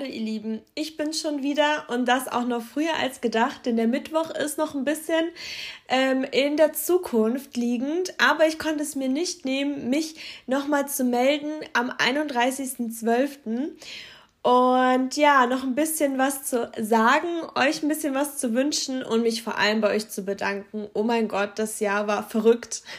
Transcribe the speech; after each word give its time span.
Hallo 0.00 0.10
ihr 0.10 0.22
Lieben, 0.22 0.62
ich 0.74 0.96
bin 0.96 1.12
schon 1.12 1.42
wieder 1.42 1.84
und 1.88 2.08
das 2.08 2.26
auch 2.26 2.46
noch 2.46 2.62
früher 2.62 2.96
als 2.98 3.20
gedacht, 3.20 3.66
denn 3.66 3.76
der 3.76 3.86
Mittwoch 3.86 4.30
ist 4.30 4.56
noch 4.56 4.74
ein 4.74 4.84
bisschen 4.84 5.28
ähm, 5.88 6.24
in 6.24 6.56
der 6.56 6.72
Zukunft 6.72 7.54
liegend, 7.58 8.14
aber 8.16 8.46
ich 8.46 8.58
konnte 8.58 8.82
es 8.82 8.96
mir 8.96 9.10
nicht 9.10 9.44
nehmen, 9.44 9.90
mich 9.90 10.14
nochmal 10.46 10.88
zu 10.88 11.04
melden 11.04 11.50
am 11.74 11.90
31.12. 11.90 13.72
Und 14.42 15.16
ja, 15.18 15.46
noch 15.46 15.64
ein 15.64 15.74
bisschen 15.74 16.16
was 16.16 16.44
zu 16.44 16.72
sagen, 16.80 17.28
euch 17.54 17.82
ein 17.82 17.88
bisschen 17.88 18.14
was 18.14 18.38
zu 18.38 18.54
wünschen 18.54 19.02
und 19.02 19.20
mich 19.20 19.42
vor 19.42 19.58
allem 19.58 19.82
bei 19.82 19.94
euch 19.94 20.08
zu 20.08 20.24
bedanken. 20.24 20.88
Oh 20.94 21.02
mein 21.02 21.28
Gott, 21.28 21.58
das 21.58 21.78
Jahr 21.78 22.06
war 22.06 22.22
verrückt. 22.26 22.82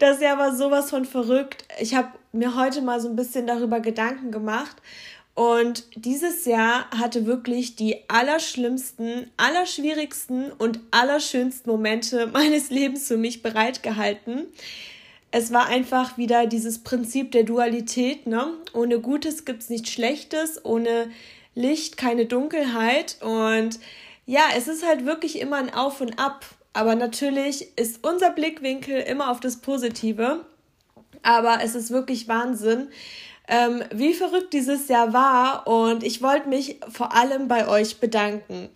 Das 0.00 0.20
Jahr 0.20 0.36
war 0.36 0.54
sowas 0.54 0.90
von 0.90 1.04
verrückt. 1.04 1.64
Ich 1.78 1.94
habe 1.94 2.08
mir 2.32 2.56
heute 2.56 2.82
mal 2.82 3.00
so 3.00 3.08
ein 3.08 3.14
bisschen 3.14 3.46
darüber 3.46 3.78
Gedanken 3.78 4.32
gemacht 4.32 4.76
und 5.36 5.84
dieses 5.94 6.46
Jahr 6.46 6.90
hatte 6.90 7.26
wirklich 7.26 7.76
die 7.76 8.08
allerschlimmsten, 8.08 9.30
allerschwierigsten 9.36 10.50
und 10.50 10.80
allerschönsten 10.90 11.70
Momente 11.70 12.26
meines 12.32 12.70
Lebens 12.70 13.06
für 13.06 13.18
mich 13.18 13.42
bereitgehalten. 13.42 14.46
Es 15.30 15.52
war 15.52 15.66
einfach 15.66 16.16
wieder 16.16 16.46
dieses 16.46 16.82
Prinzip 16.82 17.32
der 17.32 17.42
Dualität, 17.42 18.26
ne? 18.26 18.46
Ohne 18.72 18.98
Gutes 18.98 19.44
gibt's 19.44 19.68
nichts 19.68 19.90
Schlechtes, 19.90 20.64
ohne 20.64 21.10
Licht 21.54 21.98
keine 21.98 22.24
Dunkelheit. 22.24 23.18
Und 23.20 23.78
ja, 24.24 24.44
es 24.56 24.68
ist 24.68 24.86
halt 24.86 25.04
wirklich 25.04 25.38
immer 25.38 25.56
ein 25.56 25.74
Auf 25.74 26.00
und 26.00 26.18
Ab. 26.18 26.46
Aber 26.72 26.94
natürlich 26.94 27.76
ist 27.76 28.06
unser 28.06 28.30
Blickwinkel 28.30 29.00
immer 29.00 29.30
auf 29.30 29.40
das 29.40 29.58
Positive. 29.58 30.46
Aber 31.22 31.58
es 31.62 31.74
ist 31.74 31.90
wirklich 31.90 32.26
Wahnsinn, 32.26 32.88
ähm, 33.48 33.82
wie 33.92 34.14
verrückt 34.14 34.52
dieses 34.52 34.88
Jahr 34.88 35.12
war 35.12 35.66
und 35.66 36.02
ich 36.02 36.22
wollte 36.22 36.48
mich 36.48 36.80
vor 36.88 37.14
allem 37.14 37.48
bei 37.48 37.68
euch 37.68 38.00
bedanken. 38.00 38.68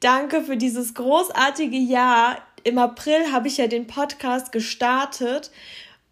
Danke 0.00 0.42
für 0.42 0.56
dieses 0.56 0.94
großartige 0.94 1.76
Jahr. 1.76 2.38
Im 2.64 2.78
April 2.78 3.32
habe 3.32 3.48
ich 3.48 3.56
ja 3.58 3.66
den 3.66 3.86
Podcast 3.86 4.52
gestartet 4.52 5.50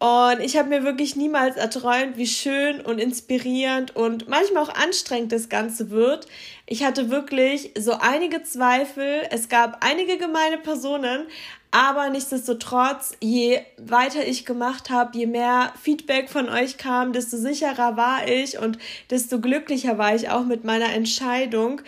und 0.04 0.40
ich 0.40 0.58
habe 0.58 0.68
mir 0.68 0.84
wirklich 0.84 1.16
niemals 1.16 1.56
erträumt, 1.56 2.18
wie 2.18 2.26
schön 2.26 2.82
und 2.82 2.98
inspirierend 2.98 3.96
und 3.96 4.28
manchmal 4.28 4.64
auch 4.64 4.74
anstrengend 4.74 5.32
das 5.32 5.48
Ganze 5.48 5.88
wird. 5.88 6.26
Ich 6.66 6.84
hatte 6.84 7.08
wirklich 7.08 7.70
so 7.78 7.92
einige 7.98 8.42
Zweifel. 8.42 9.22
Es 9.30 9.48
gab 9.48 9.82
einige 9.82 10.18
gemeine 10.18 10.58
Personen, 10.58 11.26
aber 11.70 12.10
nichtsdestotrotz, 12.10 13.16
je 13.22 13.62
weiter 13.78 14.26
ich 14.26 14.44
gemacht 14.44 14.90
habe, 14.90 15.16
je 15.16 15.24
mehr 15.24 15.72
Feedback 15.80 16.28
von 16.28 16.50
euch 16.50 16.76
kam, 16.76 17.14
desto 17.14 17.38
sicherer 17.38 17.96
war 17.96 18.28
ich 18.28 18.58
und 18.58 18.76
desto 19.08 19.40
glücklicher 19.40 19.96
war 19.96 20.14
ich 20.14 20.28
auch 20.28 20.44
mit 20.44 20.64
meiner 20.64 20.92
Entscheidung. 20.92 21.80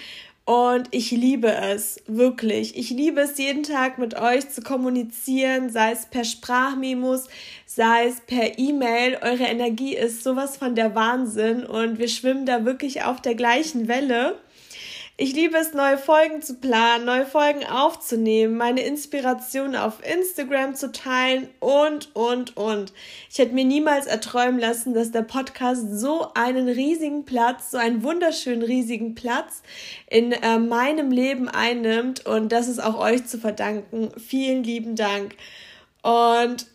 Und 0.46 0.86
ich 0.92 1.10
liebe 1.10 1.52
es, 1.52 2.00
wirklich. 2.06 2.78
Ich 2.78 2.90
liebe 2.90 3.20
es, 3.22 3.36
jeden 3.36 3.64
Tag 3.64 3.98
mit 3.98 4.16
euch 4.16 4.48
zu 4.48 4.62
kommunizieren, 4.62 5.70
sei 5.70 5.90
es 5.90 6.06
per 6.06 6.22
Sprachmemos, 6.22 7.26
sei 7.66 8.06
es 8.06 8.20
per 8.20 8.56
E-Mail. 8.56 9.18
Eure 9.22 9.42
Energie 9.42 9.96
ist 9.96 10.22
sowas 10.22 10.56
von 10.56 10.76
der 10.76 10.94
Wahnsinn 10.94 11.66
und 11.66 11.98
wir 11.98 12.06
schwimmen 12.06 12.46
da 12.46 12.64
wirklich 12.64 13.02
auf 13.02 13.20
der 13.20 13.34
gleichen 13.34 13.88
Welle. 13.88 14.36
Ich 15.18 15.32
liebe 15.32 15.56
es, 15.56 15.72
neue 15.72 15.96
Folgen 15.96 16.42
zu 16.42 16.56
planen, 16.56 17.06
neue 17.06 17.24
Folgen 17.24 17.64
aufzunehmen, 17.64 18.58
meine 18.58 18.82
Inspiration 18.82 19.74
auf 19.74 20.06
Instagram 20.06 20.74
zu 20.74 20.92
teilen 20.92 21.48
und, 21.58 22.14
und, 22.14 22.54
und. 22.58 22.92
Ich 23.30 23.38
hätte 23.38 23.54
mir 23.54 23.64
niemals 23.64 24.04
erträumen 24.04 24.60
lassen, 24.60 24.92
dass 24.92 25.12
der 25.12 25.22
Podcast 25.22 25.98
so 25.98 26.28
einen 26.34 26.68
riesigen 26.68 27.24
Platz, 27.24 27.70
so 27.70 27.78
einen 27.78 28.02
wunderschönen 28.02 28.60
riesigen 28.60 29.14
Platz 29.14 29.62
in 30.10 30.32
äh, 30.32 30.58
meinem 30.58 31.10
Leben 31.10 31.48
einnimmt 31.48 32.26
und 32.26 32.52
das 32.52 32.68
ist 32.68 32.84
auch 32.84 32.98
euch 32.98 33.24
zu 33.24 33.38
verdanken. 33.38 34.10
Vielen 34.18 34.64
lieben 34.64 34.96
Dank. 34.96 35.34
Und 36.02 36.66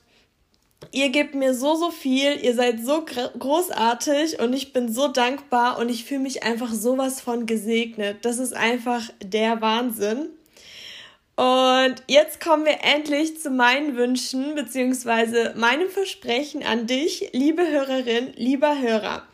Ihr 0.91 1.09
gebt 1.09 1.35
mir 1.35 1.53
so, 1.53 1.75
so 1.75 1.91
viel, 1.91 2.43
ihr 2.43 2.55
seid 2.55 2.83
so 2.83 3.05
großartig 3.05 4.39
und 4.39 4.53
ich 4.53 4.73
bin 4.73 4.91
so 4.91 5.07
dankbar 5.07 5.77
und 5.77 5.89
ich 5.89 6.05
fühle 6.05 6.21
mich 6.21 6.43
einfach 6.43 6.73
sowas 6.73 7.21
von 7.21 7.45
gesegnet. 7.45 8.25
Das 8.25 8.39
ist 8.39 8.53
einfach 8.53 9.09
der 9.23 9.61
Wahnsinn. 9.61 10.29
Und 11.35 11.95
jetzt 12.07 12.41
kommen 12.41 12.65
wir 12.65 12.79
endlich 12.83 13.39
zu 13.39 13.49
meinen 13.49 13.95
Wünschen 13.95 14.53
bzw. 14.55 15.53
meinem 15.55 15.89
Versprechen 15.89 16.63
an 16.63 16.87
dich, 16.87 17.29
liebe 17.31 17.67
Hörerin, 17.67 18.33
lieber 18.35 18.79
Hörer. 18.79 19.27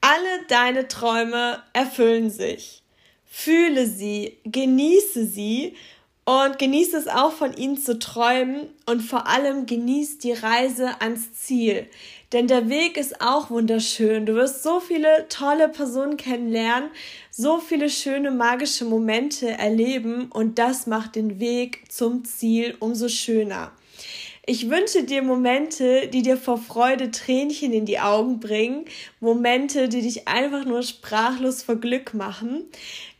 Alle 0.00 0.46
deine 0.48 0.88
Träume 0.88 1.62
erfüllen 1.72 2.30
sich. 2.30 2.82
Fühle 3.26 3.86
sie, 3.86 4.38
genieße 4.44 5.24
sie 5.26 5.74
und 6.24 6.58
genießt 6.58 6.94
es 6.94 7.08
auch 7.08 7.32
von 7.32 7.52
ihnen 7.54 7.76
zu 7.76 7.98
träumen 7.98 8.68
und 8.86 9.00
vor 9.00 9.26
allem 9.26 9.66
genießt 9.66 10.22
die 10.22 10.32
Reise 10.32 11.00
ans 11.00 11.32
Ziel. 11.32 11.88
Denn 12.32 12.46
der 12.46 12.68
Weg 12.68 12.96
ist 12.96 13.20
auch 13.20 13.50
wunderschön. 13.50 14.24
Du 14.24 14.34
wirst 14.34 14.62
so 14.62 14.80
viele 14.80 15.26
tolle 15.28 15.68
Personen 15.68 16.16
kennenlernen, 16.16 16.90
so 17.30 17.58
viele 17.58 17.90
schöne 17.90 18.30
magische 18.30 18.84
Momente 18.84 19.50
erleben 19.50 20.30
und 20.30 20.58
das 20.58 20.86
macht 20.86 21.16
den 21.16 21.40
Weg 21.40 21.84
zum 21.90 22.24
Ziel 22.24 22.76
umso 22.78 23.08
schöner. 23.08 23.72
Ich 24.44 24.68
wünsche 24.68 25.04
dir 25.04 25.22
Momente, 25.22 26.08
die 26.08 26.22
dir 26.22 26.36
vor 26.36 26.58
Freude 26.58 27.12
Tränchen 27.12 27.72
in 27.72 27.86
die 27.86 28.00
Augen 28.00 28.40
bringen, 28.40 28.86
Momente, 29.20 29.88
die 29.88 30.02
dich 30.02 30.26
einfach 30.26 30.64
nur 30.64 30.82
sprachlos 30.82 31.62
vor 31.62 31.76
Glück 31.76 32.12
machen. 32.12 32.64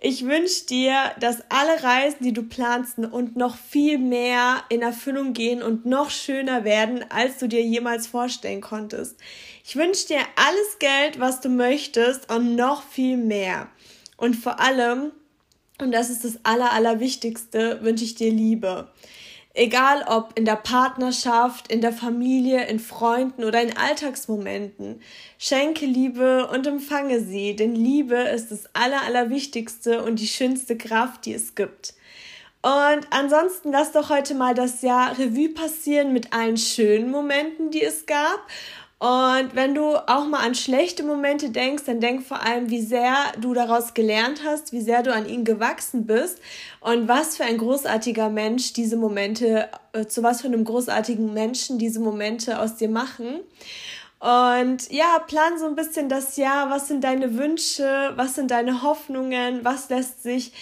Ich 0.00 0.24
wünsche 0.24 0.66
dir, 0.66 1.12
dass 1.20 1.44
alle 1.48 1.80
Reisen, 1.84 2.24
die 2.24 2.32
du 2.32 2.42
planst 2.42 2.98
und 2.98 3.36
noch 3.36 3.56
viel 3.56 3.98
mehr 3.98 4.64
in 4.68 4.82
Erfüllung 4.82 5.32
gehen 5.32 5.62
und 5.62 5.86
noch 5.86 6.10
schöner 6.10 6.64
werden, 6.64 7.04
als 7.08 7.38
du 7.38 7.46
dir 7.46 7.62
jemals 7.62 8.08
vorstellen 8.08 8.60
konntest. 8.60 9.16
Ich 9.64 9.76
wünsche 9.76 10.08
dir 10.08 10.22
alles 10.34 10.80
Geld, 10.80 11.20
was 11.20 11.40
du 11.40 11.50
möchtest 11.50 12.32
und 12.32 12.56
noch 12.56 12.82
viel 12.82 13.16
mehr. 13.16 13.68
Und 14.16 14.34
vor 14.34 14.58
allem, 14.58 15.12
und 15.80 15.92
das 15.92 16.10
ist 16.10 16.24
das 16.24 16.44
Aller, 16.44 16.72
Allerwichtigste, 16.72 17.78
wünsche 17.82 18.02
ich 18.02 18.16
dir 18.16 18.32
Liebe. 18.32 18.88
Egal 19.54 20.04
ob 20.08 20.32
in 20.38 20.46
der 20.46 20.56
Partnerschaft, 20.56 21.70
in 21.70 21.82
der 21.82 21.92
Familie, 21.92 22.64
in 22.66 22.78
Freunden 22.78 23.44
oder 23.44 23.60
in 23.60 23.76
Alltagsmomenten. 23.76 25.02
Schenke 25.38 25.84
Liebe 25.84 26.48
und 26.48 26.66
empfange 26.66 27.20
sie, 27.20 27.54
denn 27.54 27.74
Liebe 27.74 28.16
ist 28.16 28.50
das 28.50 28.74
Aller, 28.74 29.02
Allerwichtigste 29.02 30.02
und 30.02 30.20
die 30.20 30.26
schönste 30.26 30.78
Kraft, 30.78 31.26
die 31.26 31.34
es 31.34 31.54
gibt. 31.54 31.94
Und 32.62 33.08
ansonsten 33.10 33.72
lass 33.72 33.90
doch 33.90 34.08
heute 34.08 34.34
mal 34.34 34.54
das 34.54 34.82
Jahr 34.82 35.18
Revue 35.18 35.48
passieren 35.48 36.12
mit 36.12 36.32
allen 36.32 36.56
schönen 36.56 37.10
Momenten, 37.10 37.72
die 37.72 37.82
es 37.82 38.06
gab 38.06 38.40
und 39.02 39.56
wenn 39.56 39.74
du 39.74 39.96
auch 39.96 40.26
mal 40.26 40.46
an 40.46 40.54
schlechte 40.54 41.02
Momente 41.02 41.50
denkst, 41.50 41.82
dann 41.86 41.98
denk 41.98 42.22
vor 42.22 42.40
allem, 42.40 42.70
wie 42.70 42.80
sehr 42.80 43.16
du 43.40 43.52
daraus 43.52 43.94
gelernt 43.94 44.42
hast, 44.46 44.72
wie 44.72 44.80
sehr 44.80 45.02
du 45.02 45.12
an 45.12 45.28
ihnen 45.28 45.42
gewachsen 45.44 46.06
bist 46.06 46.38
und 46.78 47.08
was 47.08 47.36
für 47.36 47.42
ein 47.42 47.58
großartiger 47.58 48.28
Mensch 48.28 48.74
diese 48.74 48.96
Momente, 48.96 49.68
äh, 49.92 50.06
zu 50.06 50.22
was 50.22 50.42
für 50.42 50.46
einem 50.46 50.62
großartigen 50.62 51.34
Menschen 51.34 51.80
diese 51.80 51.98
Momente 51.98 52.60
aus 52.60 52.76
dir 52.76 52.88
machen. 52.88 53.40
Und 54.20 54.88
ja, 54.92 55.18
plan 55.26 55.58
so 55.58 55.66
ein 55.66 55.74
bisschen 55.74 56.08
das 56.08 56.36
Jahr. 56.36 56.70
Was 56.70 56.86
sind 56.86 57.02
deine 57.02 57.36
Wünsche? 57.36 58.12
Was 58.14 58.36
sind 58.36 58.52
deine 58.52 58.82
Hoffnungen? 58.82 59.64
Was 59.64 59.88
lässt 59.88 60.22
sich 60.22 60.52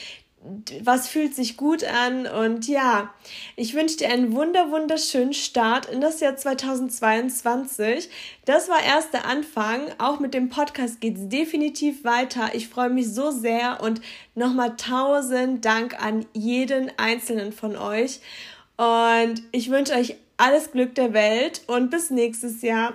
was 0.82 1.06
fühlt 1.06 1.34
sich 1.34 1.58
gut 1.58 1.84
an 1.84 2.26
und 2.26 2.66
ja, 2.66 3.12
ich 3.56 3.74
wünsche 3.74 3.98
dir 3.98 4.08
einen 4.08 4.32
wunder 4.32 4.70
wunderschönen 4.70 5.34
Start 5.34 5.86
in 5.86 6.00
das 6.00 6.20
Jahr 6.20 6.36
2022. 6.36 8.08
Das 8.46 8.70
war 8.70 8.82
erst 8.82 9.12
der 9.12 9.26
Anfang. 9.26 9.82
Auch 9.98 10.18
mit 10.18 10.32
dem 10.32 10.48
Podcast 10.48 11.00
geht 11.00 11.16
es 11.18 11.28
definitiv 11.28 12.04
weiter. 12.04 12.54
Ich 12.54 12.68
freue 12.68 12.88
mich 12.88 13.12
so 13.12 13.30
sehr 13.30 13.82
und 13.82 14.00
nochmal 14.34 14.76
tausend 14.76 15.64
Dank 15.66 16.02
an 16.02 16.24
jeden 16.32 16.90
einzelnen 16.96 17.52
von 17.52 17.76
euch. 17.76 18.20
Und 18.78 19.42
ich 19.52 19.70
wünsche 19.70 19.92
euch 19.92 20.16
alles 20.38 20.72
Glück 20.72 20.94
der 20.94 21.12
Welt 21.12 21.62
und 21.66 21.90
bis 21.90 22.10
nächstes 22.10 22.62
Jahr. 22.62 22.94